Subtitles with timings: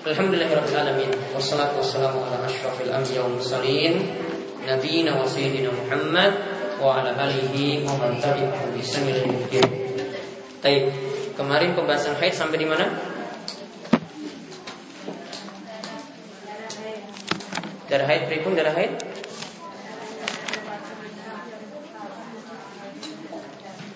[0.00, 2.24] Wassalatu wassalamu
[5.76, 6.32] Muhammad
[6.80, 7.84] Wa ala alihi
[11.36, 12.88] kemarin pembahasan haid sampai di mana?
[17.84, 18.96] Darah haid, pripun darah haid?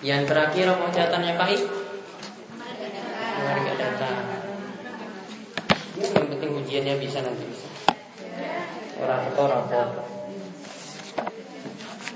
[0.05, 1.47] Yang terakhir apa catatannya Pak
[3.33, 4.17] Keluarga datang.
[5.97, 7.67] Yang penting ujiannya bisa nanti bisa.
[8.99, 9.87] Orang atau rapor.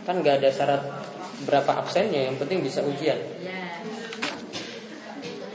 [0.03, 0.83] Kan nggak ada syarat
[1.47, 3.15] berapa absennya, yang penting bisa ujian.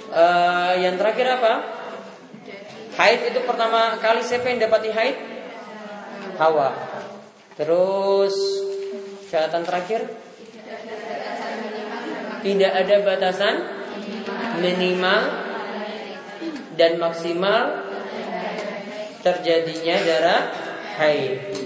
[0.09, 1.52] Uh, yang terakhir apa?
[2.96, 5.16] Haid itu pertama kali siapa yang dapati haid?
[6.40, 6.73] Hawa.
[7.60, 8.32] Terus
[9.28, 10.00] catatan terakhir
[12.40, 13.54] tidak ada batasan
[14.64, 15.20] minimal
[16.80, 17.84] dan maksimal
[19.24, 20.42] terjadinya darah
[21.01, 21.56] haid.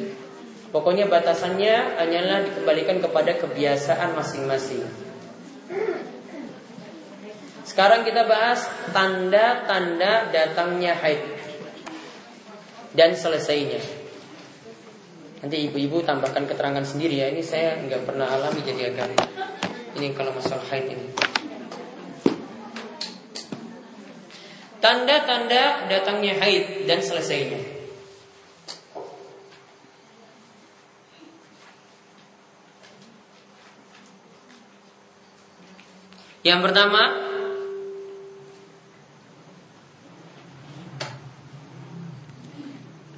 [0.71, 4.87] Pokoknya batasannya hanyalah dikembalikan kepada kebiasaan masing-masing.
[7.67, 11.21] Sekarang kita bahas tanda-tanda datangnya haid
[12.95, 13.83] dan selesainya.
[15.43, 17.27] Nanti ibu-ibu tambahkan keterangan sendiri ya.
[17.31, 19.19] Ini saya nggak pernah alami jadi agak
[19.99, 21.28] ini kalau masalah haid ini.
[24.79, 27.59] Tanda-tanda datangnya haid dan selesainya.
[36.47, 37.29] Yang pertama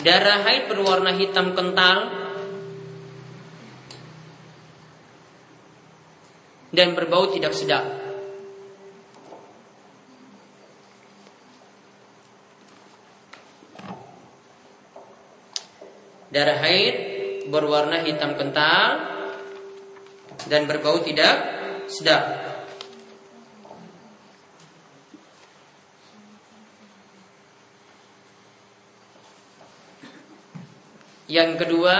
[0.00, 2.08] Darah haid berwarna hitam kental
[6.72, 7.99] dan berbau tidak sedap.
[16.30, 16.94] Darah haid
[17.50, 19.02] berwarna hitam kental
[20.46, 21.34] dan berbau tidak
[21.90, 22.22] sedap.
[31.26, 31.94] Yang kedua,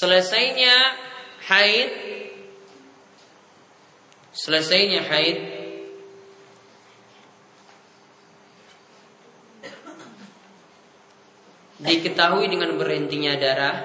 [0.00, 0.96] Selesainya
[1.44, 2.09] haid
[4.40, 5.38] Selesainya haid.
[11.80, 13.76] Diketahui dengan berhentinya darah.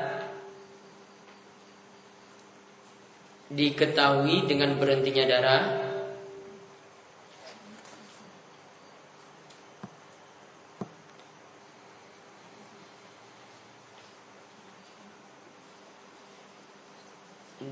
[3.51, 5.63] Diketahui dengan berhentinya darah.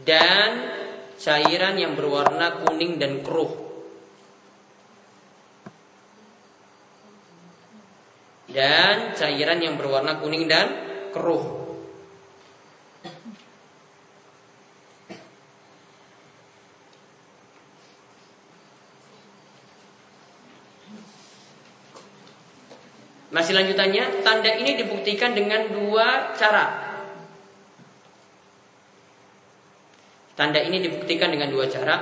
[0.04, 0.63] Dan
[1.24, 3.64] cairan yang berwarna kuning dan keruh.
[8.52, 10.68] Dan cairan yang berwarna kuning dan
[11.16, 11.64] keruh.
[23.34, 26.93] Masih lanjutannya, tanda ini dibuktikan dengan dua cara.
[30.34, 31.98] Tanda ini dibuktikan dengan dua cara.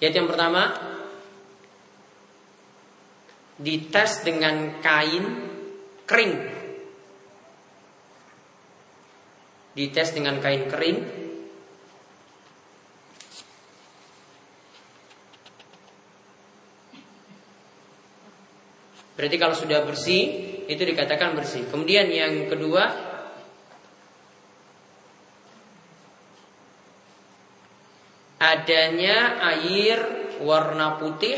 [0.00, 0.70] Yaitu yang pertama
[3.60, 5.24] dites dengan kain
[6.06, 6.34] kering.
[9.76, 11.19] Dites dengan kain kering
[19.20, 21.68] Berarti kalau sudah bersih itu dikatakan bersih.
[21.68, 22.88] Kemudian yang kedua
[28.40, 30.00] adanya air
[30.40, 31.36] warna putih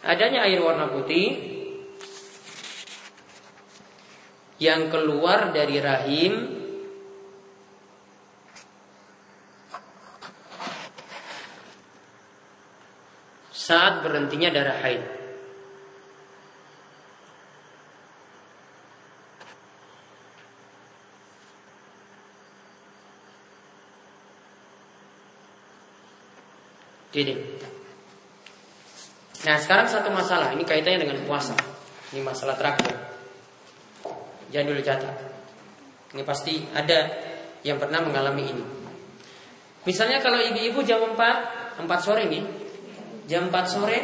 [0.00, 1.36] adanya air warna putih
[4.56, 6.55] yang keluar dari rahim
[13.66, 15.02] saat berhentinya darah haid.
[27.10, 27.32] Jadi,
[29.48, 31.56] nah sekarang satu masalah ini kaitannya dengan puasa.
[32.12, 32.92] Ini masalah terakhir.
[34.52, 35.16] Jangan dulu catat.
[36.12, 37.08] Ini pasti ada
[37.64, 38.64] yang pernah mengalami ini.
[39.88, 42.65] Misalnya kalau ibu-ibu jam 4, 4 sore nih,
[43.26, 43.98] jam 4 sore,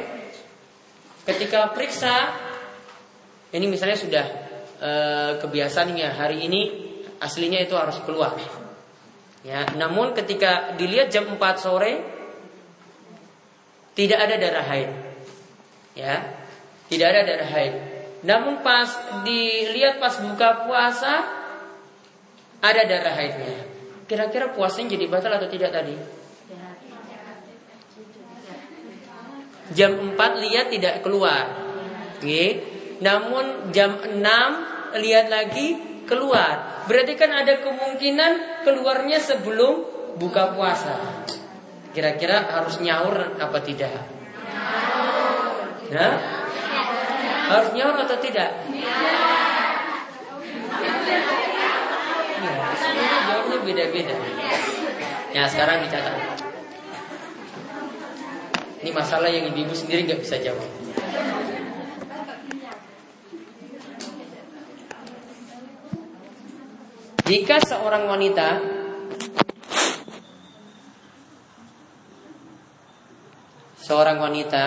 [1.27, 2.15] ketika periksa,
[3.55, 4.27] ini misalnya sudah
[4.83, 4.91] e,
[5.39, 6.63] kebiasaannya hari ini
[7.23, 8.35] aslinya itu harus keluar.
[9.43, 11.93] Ya, namun ketika dilihat jam 4 sore
[13.99, 14.91] tidak ada darah haid.
[15.99, 16.15] Ya,
[16.91, 17.75] tidak ada darah haid.
[18.23, 18.87] Namun pas
[19.27, 21.43] dilihat pas buka puasa
[22.63, 23.67] ada darah haidnya.
[24.07, 26.22] Kira-kira puasanya jadi batal atau tidak tadi?
[29.73, 31.49] Jam 4 lihat tidak keluar.
[32.19, 32.45] Oke.
[33.03, 34.21] Namun jam 6
[35.01, 36.85] lihat lagi keluar.
[36.87, 39.85] Berarti kan ada kemungkinan keluarnya sebelum
[40.21, 41.25] buka puasa.
[41.93, 43.93] Kira-kira harus nyaur apa tidak?
[45.93, 46.09] Ya?
[47.53, 48.51] Harus nyaur atau tidak?
[53.43, 54.17] jawabnya beda-beda.
[55.33, 56.32] Ya sekarang dicatat.
[58.83, 60.67] Ini masalah yang ibu-ibu sendiri nggak bisa jawab.
[67.23, 68.49] Jika seorang wanita
[73.79, 74.63] seorang wanita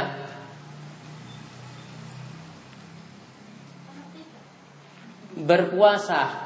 [5.35, 6.45] berpuasa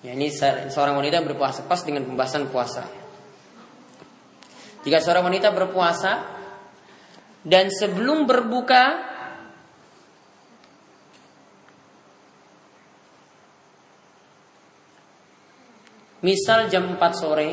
[0.00, 2.99] Ya, ini seorang wanita berpuasa pas dengan pembahasan puasa.
[4.80, 6.24] Jika seorang wanita berpuasa
[7.44, 9.10] dan sebelum berbuka
[16.24, 17.50] misal jam 4 sore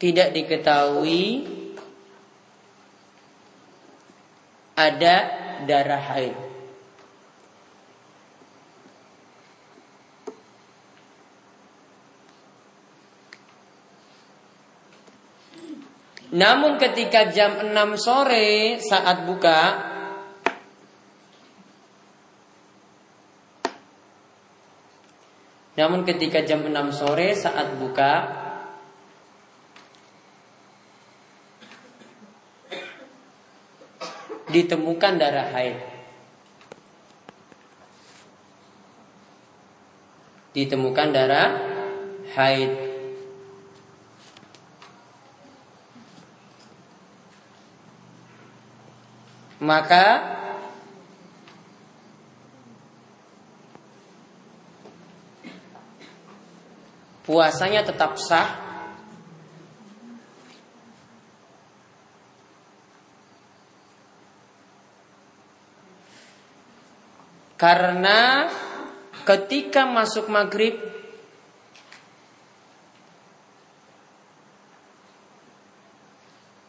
[0.00, 1.44] tidak diketahui
[4.72, 5.16] ada
[5.68, 6.49] darah haid.
[16.30, 19.90] Namun ketika jam 6 sore saat buka
[25.80, 28.12] Namun ketika jam 6 sore saat buka
[34.52, 35.78] ditemukan darah haid.
[40.52, 41.48] Ditemukan darah
[42.36, 42.89] haid.
[49.60, 50.06] Maka
[57.28, 58.72] puasanya tetap sah.
[67.60, 68.48] Karena
[69.28, 70.80] ketika masuk maghrib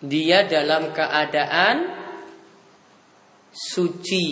[0.04, 2.01] dia dalam keadaan
[3.52, 4.28] suci.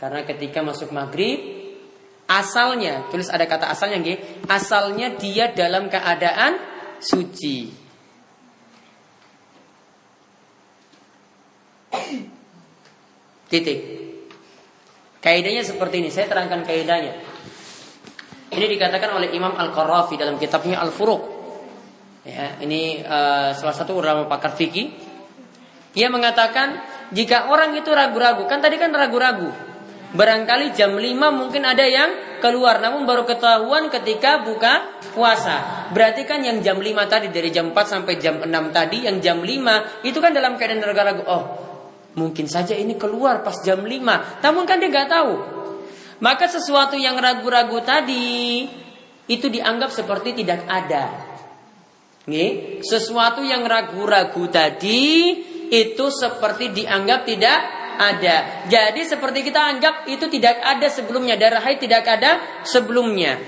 [0.00, 1.60] Karena ketika masuk maghrib
[2.24, 6.56] asalnya tulis ada kata asalnya nggih, asalnya dia dalam keadaan
[7.02, 7.68] suci.
[13.50, 13.78] Titik.
[15.20, 16.08] Kaidahnya seperti ini.
[16.08, 17.18] Saya terangkan kaidahnya.
[18.50, 21.22] Ini dikatakan oleh Imam Al-Qarafi dalam kitabnya Al-Furuq.
[22.24, 25.09] Ya, ini uh, salah satu ulama pakar fikih.
[25.98, 26.78] Ia mengatakan
[27.10, 29.50] jika orang itu ragu-ragu, kan tadi kan ragu-ragu.
[30.10, 35.86] Barangkali jam 5 mungkin ada yang keluar namun baru ketahuan ketika buka puasa.
[35.94, 39.38] Berarti kan yang jam 5 tadi dari jam 4 sampai jam 6 tadi yang jam
[39.38, 41.22] 5 itu kan dalam keadaan ragu-ragu.
[41.30, 41.44] Oh,
[42.10, 45.32] Mungkin saja ini keluar pas jam 5 Namun kan dia nggak tahu
[46.18, 48.66] Maka sesuatu yang ragu-ragu tadi
[49.30, 51.06] Itu dianggap seperti tidak ada
[52.26, 55.38] Nih, Sesuatu yang ragu-ragu tadi
[55.70, 57.58] Itu seperti dianggap tidak
[58.00, 63.38] ada Jadi seperti kita anggap itu tidak ada sebelumnya Darah haid tidak ada sebelumnya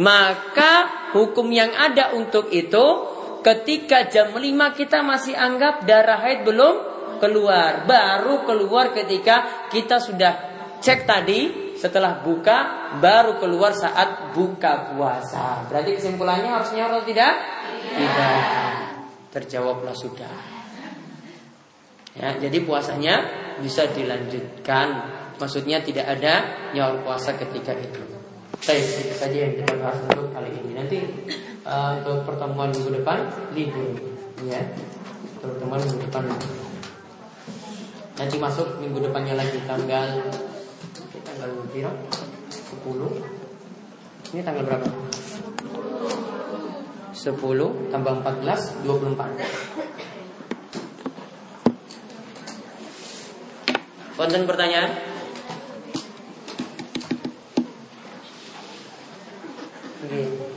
[0.00, 4.42] Maka hukum yang ada untuk itu Ketika jam 5
[4.74, 6.74] kita masih anggap darah haid belum
[7.22, 7.84] keluar.
[7.84, 10.32] Baru keluar ketika kita sudah
[10.78, 11.40] cek tadi
[11.74, 15.66] setelah buka baru keluar saat buka puasa.
[15.70, 17.34] Berarti kesimpulannya harusnya atau tidak?
[17.94, 18.38] Tidak.
[19.34, 20.57] Terjawablah sudah.
[22.18, 23.14] Ya, jadi puasanya
[23.62, 25.16] bisa dilanjutkan.
[25.38, 28.02] Maksudnya tidak ada nyawa puasa ketika itu.
[28.58, 30.74] Baik, itu saja yang kita bahas untuk kali ini.
[30.74, 30.98] Nanti
[31.62, 33.22] uh, untuk pertemuan minggu depan
[33.54, 33.94] libur,
[34.42, 34.58] ya.
[35.38, 36.26] Pertemuan minggu depan.
[38.18, 40.26] Nanti masuk minggu depannya lagi tanggal
[41.22, 41.94] tanggal berapa?
[42.82, 44.34] 10.
[44.34, 44.90] Ini tanggal berapa?
[47.14, 49.67] 10 tambah 14 24.
[54.18, 54.90] Konten pertanyaan?
[60.02, 60.48] Okay.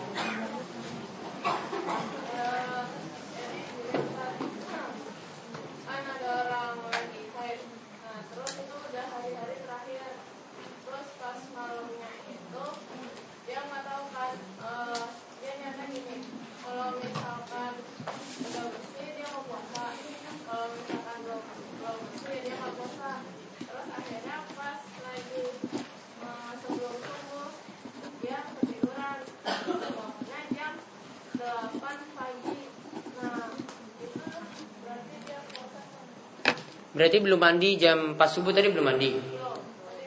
[36.91, 39.15] Berarti belum mandi jam pas subuh tadi belum mandi.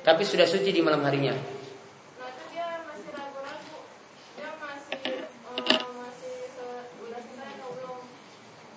[0.04, 1.32] Tapi sudah suci di malam harinya.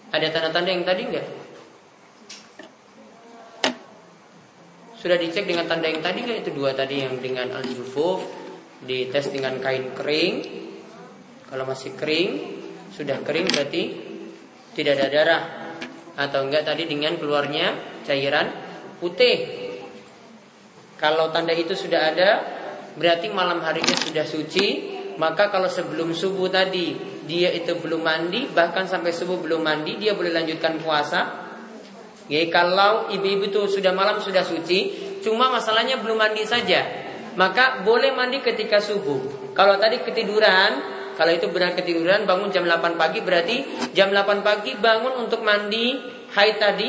[0.07, 1.27] Ada tanda-tanda yang tadi enggak?
[4.97, 6.47] Sudah dicek dengan tanda yang tadi enggak?
[6.47, 8.23] Itu dua tadi yang dengan al-jufuf
[8.87, 10.35] Dites dengan kain kering
[11.51, 12.29] Kalau masih kering
[12.89, 13.83] Sudah kering berarti
[14.73, 15.43] Tidak ada darah
[16.17, 18.47] Atau enggak tadi dengan keluarnya cairan
[19.03, 19.67] putih.
[20.95, 22.29] Kalau tanda itu sudah ada,
[22.95, 24.95] berarti malam harinya sudah suci.
[25.17, 26.93] Maka kalau sebelum subuh tadi
[27.27, 31.45] dia itu belum mandi, bahkan sampai subuh belum mandi, dia boleh lanjutkan puasa.
[32.27, 36.83] Ya, kalau ibu-ibu itu sudah malam sudah suci, cuma masalahnya belum mandi saja,
[37.39, 39.51] maka boleh mandi ketika subuh.
[39.55, 44.77] Kalau tadi ketiduran, kalau itu benar ketiduran bangun jam 8 pagi berarti jam 8 pagi
[44.77, 45.97] bangun untuk mandi
[46.37, 46.87] haid tadi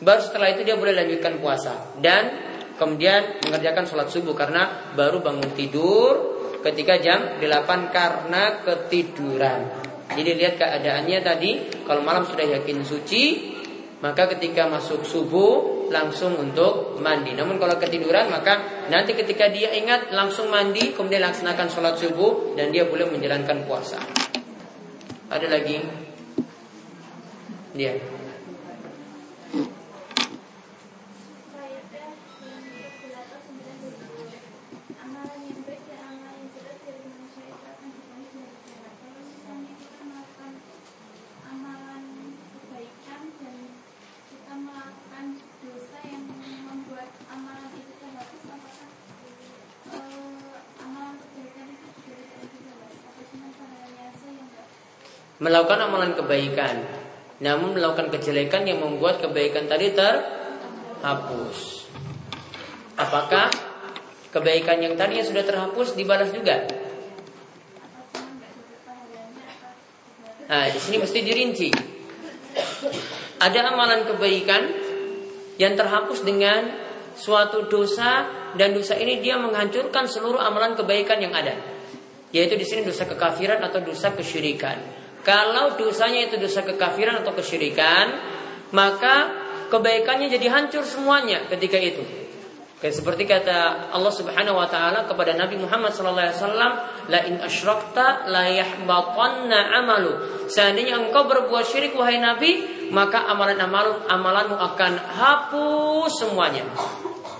[0.00, 2.32] Baru setelah itu dia boleh lanjutkan puasa dan
[2.80, 9.60] kemudian mengerjakan sholat subuh karena baru bangun tidur ketika jam 8 karena ketiduran.
[10.10, 11.50] Jadi lihat keadaannya tadi
[11.84, 13.24] kalau malam sudah yakin suci
[14.00, 17.36] maka ketika masuk subuh langsung untuk mandi.
[17.36, 22.72] Namun kalau ketiduran maka nanti ketika dia ingat langsung mandi kemudian laksanakan sholat subuh dan
[22.72, 24.00] dia boleh menjalankan puasa.
[25.28, 25.76] Ada lagi?
[27.76, 28.19] Dia.
[55.40, 56.84] Melakukan amalan kebaikan,
[57.40, 61.88] namun melakukan kejelekan yang membuat kebaikan tadi terhapus.
[63.00, 63.48] Apakah
[64.28, 66.68] kebaikan yang tadi yang sudah terhapus dibalas juga?
[70.52, 71.68] Nah, di sini mesti dirinci.
[73.40, 74.62] Ada amalan kebaikan
[75.56, 76.68] yang terhapus dengan
[77.16, 78.28] suatu dosa
[78.60, 81.56] dan dosa ini dia menghancurkan seluruh amalan kebaikan yang ada.
[82.36, 84.99] Yaitu di sini dosa kekafiran atau dosa kesyirikan.
[85.20, 88.06] Kalau dosanya itu dosa kekafiran atau kesyirikan,
[88.72, 89.30] maka
[89.68, 92.02] kebaikannya jadi hancur semuanya ketika itu.
[92.80, 96.72] Kayak seperti kata Allah Subhanahu wa taala kepada Nabi Muhammad sallallahu alaihi wasallam,
[97.12, 100.12] "La in asyrakta la yahbatanna amalu."
[100.48, 106.64] Seandainya engkau berbuat syirik wahai Nabi, maka amalan amalan amalanmu akan hapus semuanya.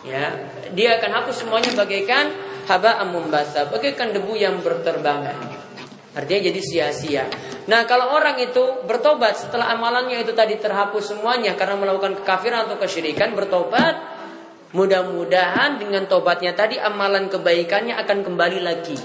[0.04, 0.28] Ya,
[0.76, 2.36] dia akan hapus semuanya bagaikan
[2.68, 5.40] haba mumbasa, bagaikan debu yang berterbangan.
[6.12, 7.24] Artinya jadi sia-sia.
[7.70, 12.82] Nah kalau orang itu bertobat setelah amalannya itu tadi terhapus semuanya karena melakukan kekafiran atau
[12.82, 13.94] kesyirikan bertobat,
[14.74, 18.98] mudah-mudahan dengan tobatnya tadi amalan kebaikannya akan kembali lagi.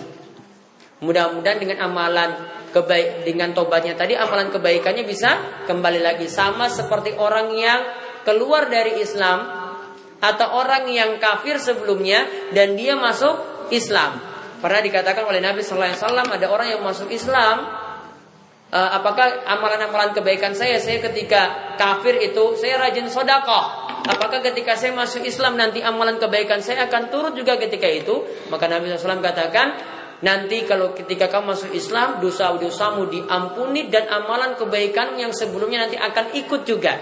[1.05, 2.33] Mudah-mudahan dengan amalan
[2.73, 7.85] kebaik dengan tobatnya tadi amalan kebaikannya bisa kembali lagi sama seperti orang yang
[8.25, 9.45] keluar dari Islam
[10.17, 14.17] atau orang yang kafir sebelumnya dan dia masuk Islam.
[14.57, 17.84] Pernah dikatakan oleh Nabi Sallallahu Alaihi Wasallam ada orang yang masuk Islam.
[18.75, 24.91] Uh, apakah amalan-amalan kebaikan saya saya ketika kafir itu saya rajin sodakoh Apakah ketika saya
[24.91, 28.19] masuk Islam nanti amalan kebaikan saya akan turut juga ketika itu?
[28.51, 29.79] Maka Nabi SAW katakan
[30.19, 36.35] Nanti kalau ketika kamu masuk Islam Dosa-dosamu diampuni Dan amalan kebaikan yang sebelumnya nanti akan
[36.35, 36.99] ikut juga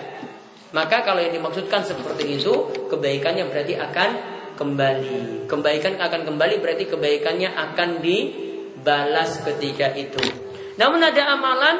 [0.77, 2.53] Maka kalau yang dimaksudkan seperti itu
[2.87, 4.09] Kebaikannya berarti akan
[4.53, 5.49] kembali.
[5.49, 10.52] Kebaikan akan kembali berarti kebaikannya akan dibalas ketika itu.
[10.77, 11.75] Namun ada amalan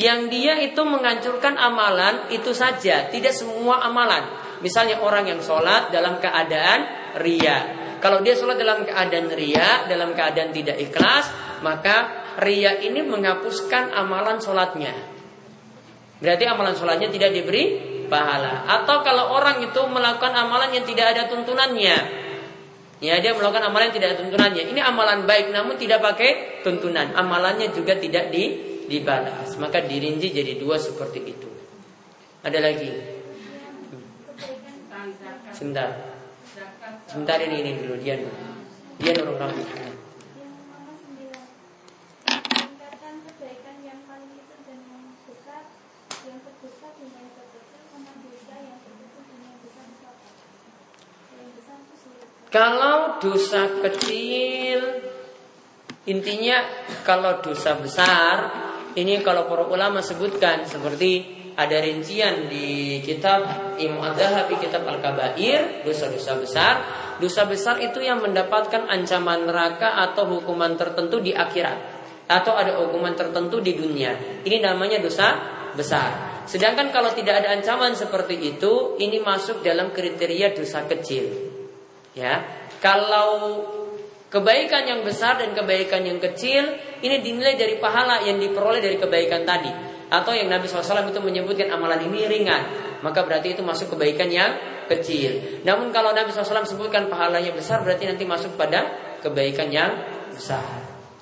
[0.00, 4.24] yang dia itu menghancurkan amalan itu saja, tidak semua amalan.
[4.64, 7.82] Misalnya orang yang sholat dalam keadaan ria.
[8.00, 11.28] Kalau dia sholat dalam keadaan ria, dalam keadaan tidak ikhlas,
[11.60, 14.94] maka ria ini menghapuskan amalan sholatnya.
[16.22, 18.64] Berarti amalan sholatnya tidak diberi pahala.
[18.64, 21.96] Atau kalau orang itu melakukan amalan yang tidak ada tuntunannya,
[23.02, 24.62] ya dia melakukan amalan yang tidak ada tuntunannya.
[24.70, 27.10] Ini amalan baik, namun tidak pakai tuntunan.
[27.18, 28.44] Amalannya juga tidak di,
[28.86, 29.58] dibalas.
[29.58, 31.50] Maka dirinci jadi dua seperti itu.
[32.46, 32.90] Ada lagi?
[35.50, 36.14] Sebentar.
[37.10, 38.34] Sebentar ini ini dulu dia dulu.
[39.02, 39.36] Dia dorong
[52.52, 55.02] Kalau dosa kecil
[56.04, 56.60] Intinya
[57.02, 58.52] kalau dosa besar
[58.92, 66.40] Ini kalau para ulama sebutkan Seperti ada rincian di kitab Imam Adzahabi kitab Al-Kabair dosa-dosa
[66.40, 66.74] besar.
[67.20, 73.12] Dosa besar itu yang mendapatkan ancaman neraka atau hukuman tertentu di akhirat atau ada hukuman
[73.12, 74.42] tertentu di dunia.
[74.42, 75.36] Ini namanya dosa
[75.76, 76.42] besar.
[76.48, 81.51] Sedangkan kalau tidak ada ancaman seperti itu, ini masuk dalam kriteria dosa kecil.
[82.12, 82.44] Ya.
[82.82, 83.62] Kalau
[84.32, 86.72] kebaikan yang besar dan kebaikan yang kecil
[87.04, 89.70] ini dinilai dari pahala yang diperoleh dari kebaikan tadi
[90.12, 92.62] atau yang Nabi SAW itu menyebutkan amalan ini ringan,
[93.00, 94.52] maka berarti itu masuk kebaikan yang
[94.84, 95.64] kecil.
[95.64, 98.92] Namun kalau Nabi SAW sebutkan pahalanya besar, berarti nanti masuk pada
[99.24, 99.88] kebaikan yang
[100.36, 100.60] besar.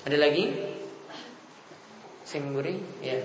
[0.03, 0.51] Ada lagi?
[2.27, 2.83] Singguri?
[2.99, 3.19] Ya.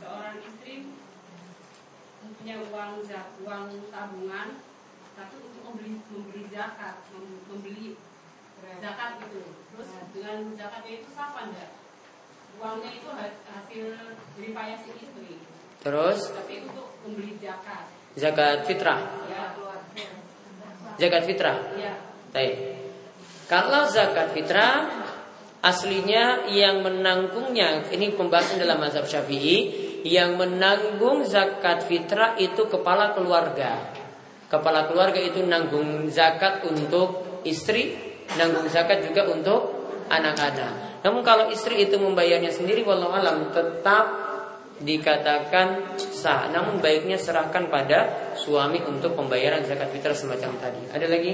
[0.00, 0.88] Seorang istri
[2.42, 3.06] punya uang
[3.46, 4.58] uang tabungan,
[5.14, 7.06] tapi untuk membeli membeli zakat,
[7.46, 7.94] membeli
[8.82, 9.46] zakat itu.
[9.70, 11.70] Terus dengan zakatnya itu sah enggak?
[12.58, 13.08] uangnya itu
[13.46, 13.84] hasil
[14.34, 15.38] jeripaya si istri.
[15.86, 16.34] Terus?
[16.34, 17.86] Tapi untuk membeli zakat.
[18.18, 19.00] Zakat fitrah.
[19.30, 19.54] Ya.
[20.98, 21.58] Zakat fitrah.
[21.78, 21.94] Ya.
[22.34, 22.54] Baik.
[23.46, 24.90] Kalau zakat fitrah
[25.62, 33.90] aslinya yang menanggungnya ini pembahasan dalam mazhab Syafi'i yang menanggung zakat fitrah itu kepala keluarga.
[34.50, 37.96] Kepala keluarga itu nanggung zakat untuk istri,
[38.36, 41.00] nanggung zakat juga untuk anak-anak.
[41.02, 44.06] Namun kalau istri itu membayarnya sendiri walau alam tetap
[44.82, 46.50] dikatakan sah.
[46.52, 50.82] Namun baiknya serahkan pada suami untuk pembayaran zakat fitrah semacam tadi.
[50.92, 51.32] Ada lagi?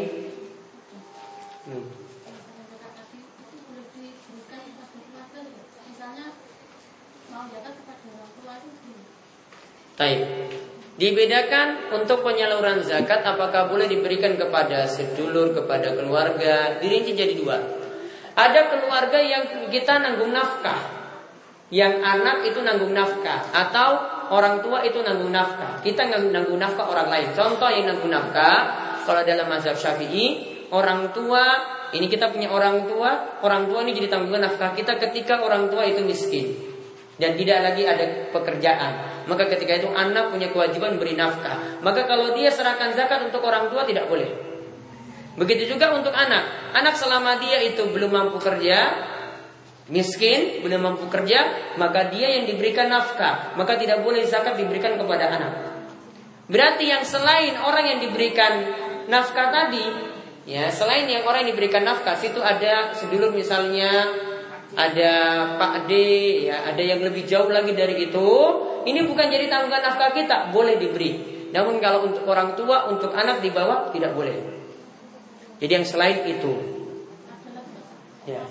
[1.68, 1.97] Hmm.
[9.98, 10.22] Taib.
[10.98, 17.58] Dibedakan untuk penyaluran zakat apakah boleh diberikan kepada sedulur, kepada keluarga, dirinci jadi dua.
[18.38, 20.98] Ada keluarga yang kita nanggung nafkah.
[21.74, 23.90] Yang anak itu nanggung nafkah atau
[24.30, 25.82] orang tua itu nanggung nafkah.
[25.82, 27.28] Kita nanggung nafkah orang lain.
[27.34, 28.56] Contoh yang nanggung nafkah
[29.02, 30.26] kalau dalam mazhab Syafi'i,
[30.70, 31.42] orang tua
[31.90, 35.82] ini kita punya orang tua, orang tua ini jadi tanggungan nafkah kita ketika orang tua
[35.86, 36.54] itu miskin
[37.18, 39.17] dan tidak lagi ada pekerjaan.
[39.28, 41.84] Maka ketika itu anak punya kewajiban beri nafkah.
[41.84, 44.26] Maka kalau dia serahkan zakat untuk orang tua tidak boleh.
[45.38, 46.74] Begitu juga untuk anak.
[46.74, 48.90] Anak selama dia itu belum mampu kerja,
[49.92, 53.54] miskin, belum mampu kerja, maka dia yang diberikan nafkah.
[53.54, 55.52] Maka tidak boleh zakat diberikan kepada anak.
[56.48, 58.52] Berarti yang selain orang yang diberikan
[59.12, 59.84] nafkah tadi,
[60.48, 64.08] ya selain yang orang yang diberikan nafkah, situ ada sedulur misalnya
[64.78, 65.12] ada
[65.58, 65.92] Pak D,
[66.46, 68.30] ya ada yang lebih jauh lagi dari itu.
[68.86, 71.18] Ini bukan jadi tanggungan nafkah kita, boleh diberi.
[71.50, 74.38] Namun kalau untuk orang tua, untuk anak di bawah tidak boleh.
[75.58, 76.52] Jadi yang selain itu.
[78.30, 78.46] Ya.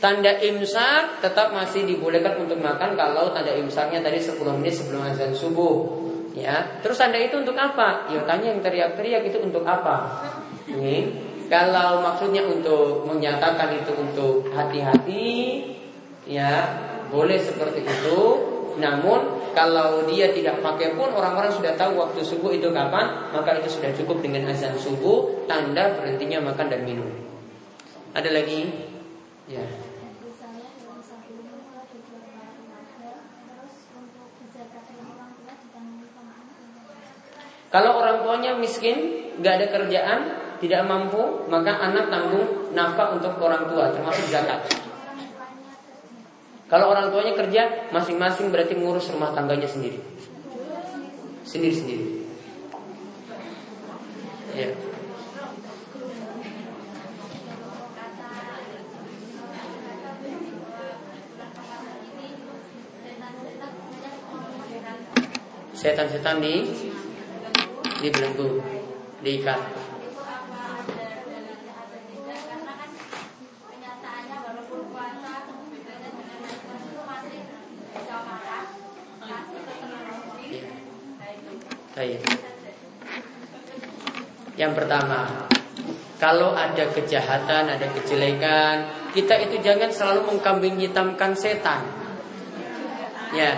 [0.00, 5.36] Tanda imsak tetap masih dibolehkan untuk makan kalau tanda imsaknya tadi 10 menit sebelum azan
[5.36, 6.09] subuh.
[6.30, 8.06] Ya, terus tanda itu untuk apa?
[8.06, 10.22] Ya tanya yang teriak-teriak itu untuk apa?
[10.70, 11.10] Ini
[11.50, 15.66] kalau maksudnya untuk menyatakan itu untuk hati-hati,
[16.30, 16.70] ya
[17.10, 18.20] boleh seperti itu.
[18.78, 23.66] Namun kalau dia tidak pakai pun orang-orang sudah tahu waktu subuh itu kapan, maka itu
[23.66, 27.10] sudah cukup dengan azan subuh tanda berhentinya makan dan minum.
[28.14, 28.70] Ada lagi?
[29.50, 29.89] Ya.
[37.70, 40.20] Kalau orang tuanya miskin, nggak ada kerjaan,
[40.58, 44.66] tidak mampu, maka anak tanggung nafkah untuk orang tua, termasuk zakat.
[46.66, 50.02] Kalau orang tuanya kerja, masing-masing berarti ngurus rumah tangganya sendiri.
[51.46, 52.26] Sendiri-sendiri.
[54.54, 54.70] Ya.
[65.74, 66.89] Setan-setan di
[68.00, 68.64] dibelenggu,
[69.20, 69.60] diikat.
[82.00, 82.24] Baik.
[84.56, 85.48] Yang pertama,
[86.16, 91.84] kalau ada kejahatan, ada kejelekan, kita itu jangan selalu mengkambing hitamkan setan.
[93.36, 93.52] Ya.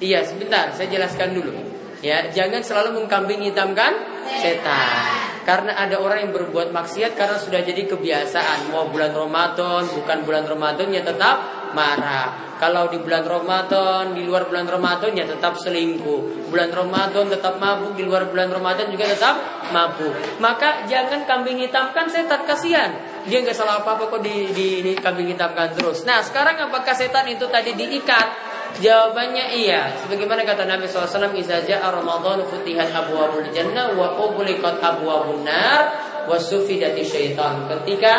[0.00, 1.77] Iya, sebentar, saya jelaskan dulu.
[1.98, 3.90] Ya, jangan selalu mengkambing hitamkan
[4.38, 5.28] setan.
[5.42, 8.68] Karena ada orang yang berbuat maksiat karena sudah jadi kebiasaan.
[8.68, 11.40] Mau bulan Ramadan, bukan bulan Ramadan ya tetap
[11.72, 12.48] marah.
[12.58, 16.50] Kalau di bulan Ramadan, di luar bulan Ramadan ya tetap selingkuh.
[16.52, 19.40] Bulan Ramadan tetap mabuk, di luar bulan Ramadan juga tetap
[19.72, 20.12] mabuk.
[20.42, 22.90] Maka jangan kambing hitamkan setan kasihan.
[23.24, 26.02] Dia nggak salah apa-apa kok di, di, di kambing hitamkan terus.
[26.02, 28.57] Nah sekarang apakah setan itu tadi diikat?
[28.78, 29.90] Jawabannya iya.
[29.98, 35.82] Sebagaimana kata Nabi SAW, "Idza ja'a Ramadan futihat abwabul jannah wa ughliqat abwabun nar
[36.30, 38.14] wa sufidati syaitan." Ketika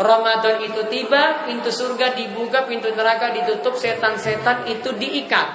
[0.00, 5.48] Ramadan itu tiba, pintu surga dibuka, pintu neraka ditutup, setan-setan itu diikat.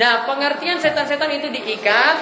[0.00, 2.16] Nah, pengertian setan-setan itu diikat,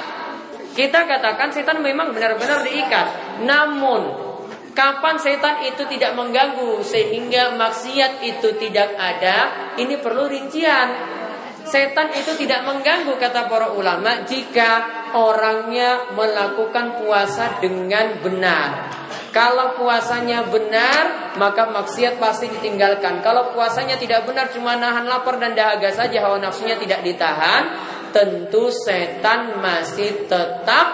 [0.75, 3.07] kita katakan setan memang benar-benar diikat.
[3.47, 4.30] Namun,
[4.73, 11.19] kapan setan itu tidak mengganggu sehingga maksiat itu tidak ada, ini perlu rincian.
[11.61, 18.91] Setan itu tidak mengganggu kata para ulama jika orangnya melakukan puasa dengan benar.
[19.31, 23.23] Kalau puasanya benar, maka maksiat pasti ditinggalkan.
[23.23, 27.71] Kalau puasanya tidak benar, cuma nahan lapar dan dahaga saja, hawa nafsunya tidak ditahan,
[28.11, 30.87] tentu setan masih tetap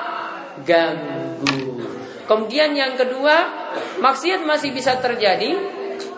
[0.69, 1.16] ganggu.
[2.27, 3.37] Kemudian yang kedua,
[4.03, 5.55] maksiat masih bisa terjadi.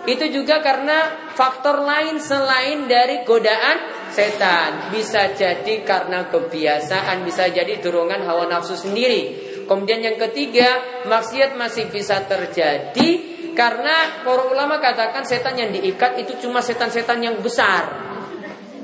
[0.09, 4.89] Itu juga karena faktor lain selain dari godaan setan.
[4.89, 9.49] Bisa jadi karena kebiasaan, bisa jadi dorongan hawa nafsu sendiri.
[9.69, 16.41] Kemudian yang ketiga, maksiat masih bisa terjadi karena para ulama katakan setan yang diikat itu
[16.41, 17.91] cuma setan-setan yang besar.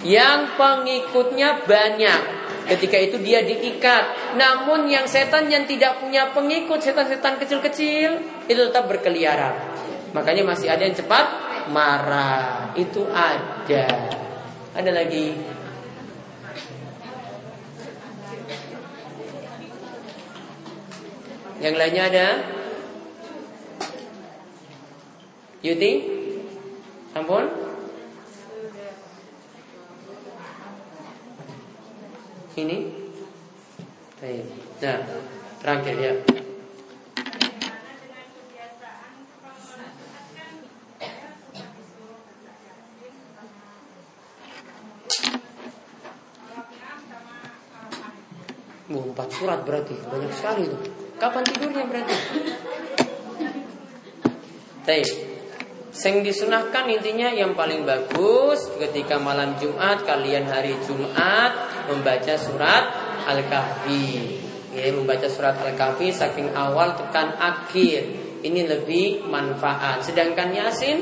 [0.04, 2.43] Yang pengikutnya banyak.
[2.64, 4.36] Ketika itu dia diikat.
[4.40, 8.10] Namun yang setan yang tidak punya pengikut, setan-setan kecil-kecil
[8.48, 9.52] itu tetap berkeliaran.
[10.16, 11.26] Makanya masih ada yang cepat
[11.70, 12.72] marah.
[12.76, 13.86] Itu ada.
[14.74, 15.54] Ada lagi
[21.64, 22.28] Yang lainnya ada?
[25.64, 25.92] Yuti?
[27.16, 27.48] Ampun?
[32.52, 32.78] Ini?
[34.84, 34.98] Nah,
[35.64, 36.14] terakhir ya.
[49.14, 50.78] empat surat berarti banyak sekali itu.
[51.22, 52.16] Kapan tidurnya berarti?
[54.82, 55.08] Baik.
[55.94, 61.54] Sing disunahkan intinya yang paling bagus ketika malam Jumat kalian hari Jumat
[61.86, 62.84] membaca surat
[63.30, 64.43] Al-Kahfi.
[64.84, 68.04] Ya, membaca surat Al-Kahfi saking awal tekan akhir.
[68.44, 70.04] Ini lebih manfaat.
[70.04, 71.00] Sedangkan Yasin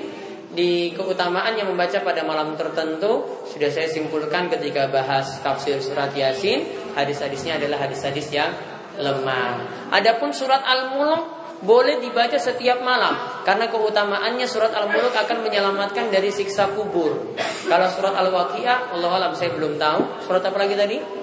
[0.55, 6.95] di keutamaan yang membaca pada malam tertentu sudah saya simpulkan ketika bahas tafsir surat Yasin.
[6.95, 8.55] Hadis-hadisnya adalah hadis-hadis yang
[9.03, 9.91] lemah.
[9.91, 16.71] Adapun surat Al-Mulk boleh dibaca setiap malam karena keutamaannya surat Al-Mulk akan menyelamatkan dari siksa
[16.75, 17.35] kubur.
[17.67, 20.23] Kalau surat Al-Waqiah, Allah alam saya belum tahu.
[20.27, 21.22] Surat apa lagi tadi?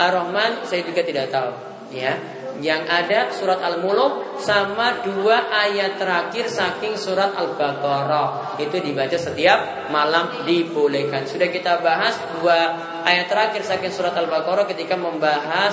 [0.00, 1.52] Ar-Rahman saya juga tidak tahu,
[1.92, 2.16] ya.
[2.60, 8.60] Yang ada surat Al-Mulk sama dua ayat terakhir saking surat Al-Baqarah.
[8.60, 11.24] Itu dibaca setiap malam dibolehkan.
[11.24, 15.72] Sudah kita bahas dua ayat terakhir saking surat Al-Baqarah ketika membahas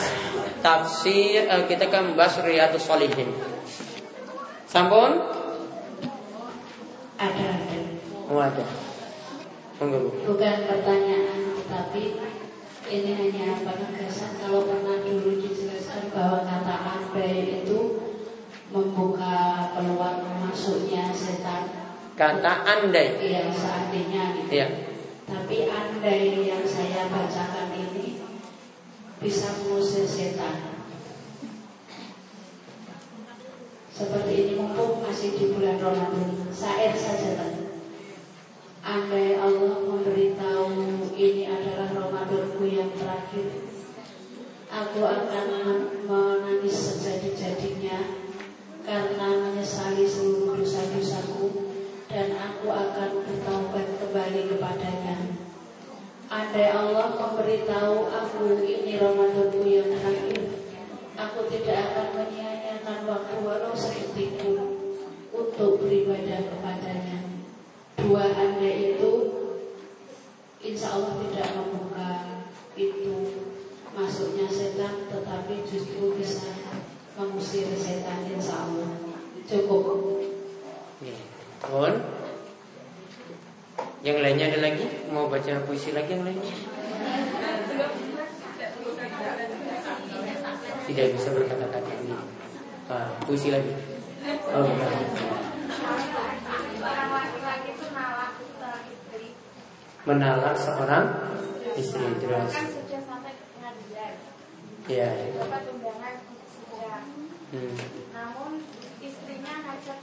[0.63, 3.35] tafsir uh, kita akan membahas Riyadhus Shalihin.
[4.71, 5.11] Sampun?
[7.19, 7.79] Ada ada.
[8.31, 8.63] Oh ada.
[10.23, 12.15] Bukan pertanyaan tapi
[12.88, 17.80] ini hanya penegasan kalau pernah dulu dijelaskan bahwa kata andai itu
[18.71, 21.67] membuka peluang masuknya setan.
[22.15, 23.19] Kata andai.
[23.19, 24.52] Iya, seandainya gitu.
[24.56, 24.67] Iya.
[25.28, 28.23] Tapi andai yang saya bacakan ini
[29.19, 30.80] bisa mengusir setan.
[33.91, 37.52] Seperti ini mumpung masih di bulan Ramadan, sair saja kan.
[38.88, 39.26] Andai
[44.97, 45.45] aku akan
[46.10, 48.17] menangis sejadi-jadinya
[48.81, 51.69] karena menyesali seluruh dosa-dosaku
[52.10, 55.38] dan aku akan bertaubat kembali kepadanya.
[56.33, 60.65] andai Allah memberitahu aku ini Ramadanku yang terakhir,
[61.13, 64.81] aku tidak akan menyia-nyiakan waktu walau sedetik pun
[65.29, 67.21] untuk beribadah kepadanya.
[68.01, 69.13] Dua andai itu
[70.65, 72.41] insya Allah tidak membuka
[72.73, 73.37] pintu
[75.47, 76.51] tetapi justru bisa
[77.15, 78.91] mengusir setan insya Allah.
[79.47, 80.19] Cukup.
[80.99, 81.15] Ya.
[84.03, 85.07] Yang lainnya ada lagi?
[85.07, 86.51] Mau baca puisi lagi yang lainnya?
[90.83, 92.12] Tidak bisa berkata-kata ini.
[92.91, 93.71] Ah, puisi lagi.
[94.51, 94.67] Oh,
[100.03, 101.07] menalak seorang
[101.79, 102.51] istri terus.
[102.51, 104.36] Kan sudah sampai pengadilan.
[104.88, 105.12] Iya.
[105.36, 106.15] Dapat undangan
[106.47, 107.00] sudah.
[107.52, 107.76] Hmm.
[108.15, 108.52] Namun
[109.04, 110.00] istrinya ngajak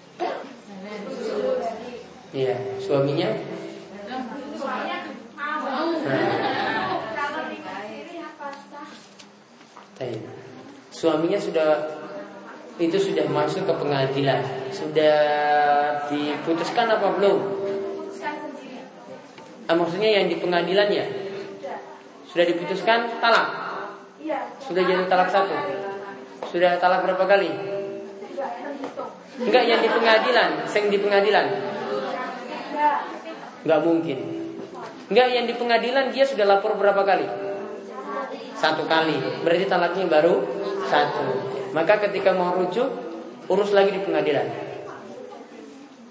[2.35, 3.29] Iya, suaminya
[11.05, 11.71] Suaminya sudah
[12.81, 14.41] itu sudah masuk ke pengadilan,
[14.73, 15.17] sudah
[16.09, 17.39] diputuskan apa belum?
[19.69, 21.07] Ah, maksudnya yang di pengadilan ya?
[22.25, 23.64] Sudah diputuskan talak?
[24.57, 25.53] Sudah jadi talak satu?
[26.49, 27.51] Sudah talak berapa kali?
[29.35, 31.47] Enggak yang di pengadilan, seng di pengadilan.
[33.69, 34.19] Enggak mungkin.
[35.13, 37.27] Enggak yang di pengadilan dia sudah lapor berapa kali?
[38.57, 39.45] Satu kali.
[39.45, 40.41] Berarti talaknya baru
[40.89, 41.53] satu.
[41.77, 42.89] Maka ketika mau rujuk,
[43.51, 44.47] urus lagi di pengadilan.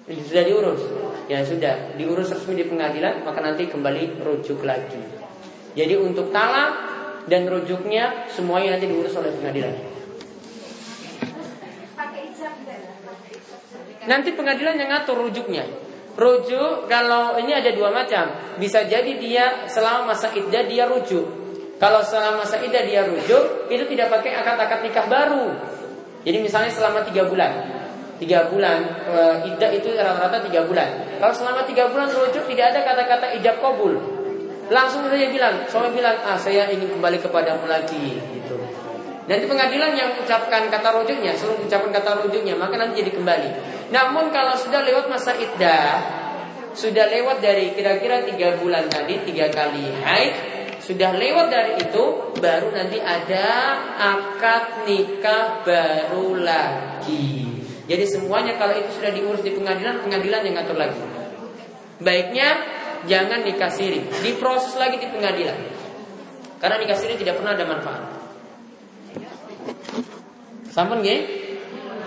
[0.06, 0.82] Sudah diurus.
[1.32, 5.00] Ya sudah, diurus resmi di pengadilan, maka nanti kembali rujuk lagi.
[5.74, 6.93] Jadi untuk talak
[7.28, 9.74] dan rujuknya semuanya nanti diurus oleh pengadilan.
[14.04, 15.64] Nanti pengadilan yang ngatur rujuknya.
[16.14, 18.30] Rujuk kalau ini ada dua macam.
[18.60, 21.26] Bisa jadi dia selama masa iddah dia rujuk.
[21.82, 25.52] Kalau selama masa iddah dia rujuk, itu tidak pakai akad-akad nikah baru.
[26.24, 27.52] Jadi misalnya selama tiga bulan,
[28.16, 29.18] tiga bulan e,
[29.52, 31.20] iddah itu rata-rata tiga bulan.
[31.20, 34.00] Kalau selama tiga bulan rujuk tidak ada kata-kata ijab kabul.
[34.72, 38.56] Langsung saja bilang, suami bilang, ah saya ingin kembali kepadamu lagi, gitu.
[39.24, 43.50] Di pengadilan yang ucapkan kata rujuknya, suruh ucapkan kata rujuknya, maka nanti jadi kembali.
[43.92, 46.00] Namun kalau sudah lewat masa iddah,
[46.76, 50.34] sudah lewat dari kira-kira tiga bulan tadi, tiga kali haid,
[50.84, 52.04] sudah lewat dari itu,
[52.36, 53.48] baru nanti ada
[53.96, 57.48] akad nikah baru lagi.
[57.88, 61.04] Jadi semuanya kalau itu sudah diurus di pengadilan, pengadilan yang ngatur lagi.
[62.04, 62.60] Baiknya
[63.10, 65.58] jangan nikah siri, diproses lagi di pengadilan.
[66.60, 68.04] Karena nikah siri tidak pernah ada manfaat.
[70.74, 71.22] Sampun nggih?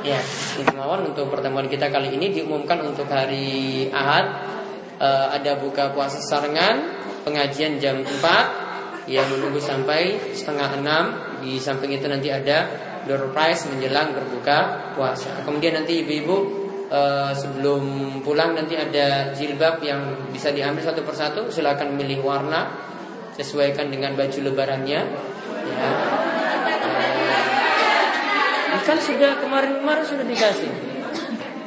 [0.03, 0.23] Ya,
[0.63, 4.27] Imawan untuk pertemuan kita kali ini diumumkan untuk hari Ahad
[4.99, 6.95] e, ada buka puasa sarengan
[7.27, 11.05] pengajian jam 4 yang menunggu sampai setengah enam
[11.43, 12.67] di samping itu nanti ada
[13.07, 15.47] door prize menjelang berbuka puasa.
[15.47, 17.01] Kemudian nanti ibu-ibu e,
[17.35, 17.83] sebelum
[18.23, 21.51] pulang nanti ada jilbab yang bisa diambil satu persatu.
[21.51, 22.71] Silakan milih warna
[23.37, 25.01] sesuaikan dengan baju lebarannya.
[28.73, 30.73] Ya kan sudah kemarin-kemarin sudah dikasih.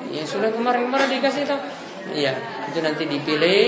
[0.09, 1.59] Ya sudah kemarin-kemarin dikasih toh.
[2.09, 2.33] Iya,
[2.71, 3.61] itu nanti dipilih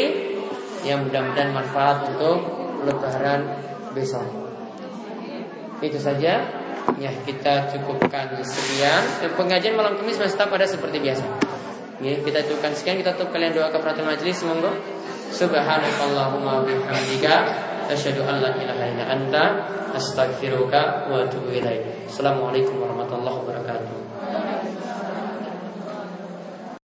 [0.82, 2.42] yang mudah-mudahan manfaat untuk
[2.88, 3.60] lebaran
[3.94, 4.26] besok.
[5.82, 6.61] Itu saja.
[7.02, 9.04] Ya, kita cukupkan sekian.
[9.34, 11.26] Pengajian malam Kamis masih tetap ada seperti biasa.
[12.02, 13.02] Ya, kita cukupkan sekian.
[13.02, 14.42] Kita tutup kalian doa keperhatian majelis.
[14.46, 14.74] Monggo.
[15.32, 17.36] Subhanakallahumma bihamdika
[17.88, 19.44] asyhadu an la ilaha illa anta
[19.96, 22.08] astaghfiruka wa atubu ilaik.
[22.12, 24.01] Assalamualaikum warahmatullahi wabarakatuh.